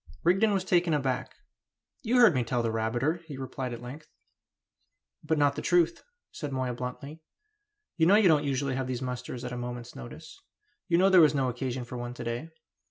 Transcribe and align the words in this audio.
Rigden 0.23 0.51
was 0.51 0.63
taken 0.63 0.95
aback. 0.95 1.35
"You 2.01 2.17
heard 2.17 2.33
me 2.33 2.43
tell 2.43 2.63
that 2.63 2.71
rabbiter," 2.71 3.21
he 3.27 3.37
replied 3.37 3.71
at 3.71 3.83
length. 3.83 4.07
"But 5.23 5.37
not 5.37 5.55
the 5.55 5.61
truth," 5.61 6.01
said 6.31 6.51
Moya 6.51 6.73
bluntly. 6.73 7.21
"You 7.97 8.07
know 8.07 8.15
you 8.15 8.27
don't 8.27 8.43
usually 8.43 8.73
have 8.73 8.87
these 8.87 9.03
musters 9.03 9.45
at 9.45 9.51
a 9.53 9.57
moment's 9.57 9.93
notice; 9.95 10.41
you 10.87 10.97
know 10.97 11.11
there 11.11 11.21
was 11.21 11.35
no 11.35 11.49
occasion 11.49 11.85
for 11.85 11.97
one 11.99 12.15
to 12.15 12.23
day. 12.23 12.49